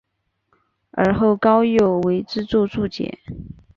[0.93, 3.19] 而后高诱为之作注解。